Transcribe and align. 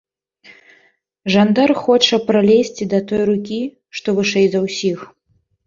Жандар 1.33 1.73
хоча 1.83 2.19
пралезці 2.31 2.89
да 2.95 2.99
той 3.13 3.21
рукі, 3.31 3.61
што 4.01 4.07
вышэй 4.19 4.47
за 4.57 4.67
ўсіх. 4.69 5.09